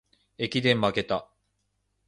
[0.39, 1.29] 駅伝まけた